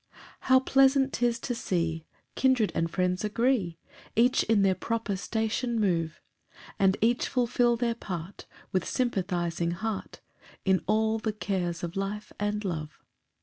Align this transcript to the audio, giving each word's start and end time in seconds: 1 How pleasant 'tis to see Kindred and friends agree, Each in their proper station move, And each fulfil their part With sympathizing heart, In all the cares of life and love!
1 0.01 0.19
How 0.39 0.59
pleasant 0.61 1.13
'tis 1.13 1.37
to 1.41 1.53
see 1.53 2.07
Kindred 2.33 2.71
and 2.73 2.89
friends 2.89 3.23
agree, 3.23 3.77
Each 4.15 4.41
in 4.41 4.63
their 4.63 4.73
proper 4.73 5.15
station 5.15 5.79
move, 5.79 6.19
And 6.79 6.97
each 7.01 7.27
fulfil 7.27 7.77
their 7.77 7.93
part 7.93 8.47
With 8.71 8.83
sympathizing 8.83 9.69
heart, 9.73 10.19
In 10.65 10.81
all 10.87 11.19
the 11.19 11.33
cares 11.33 11.83
of 11.83 11.95
life 11.95 12.33
and 12.39 12.65
love! 12.65 12.97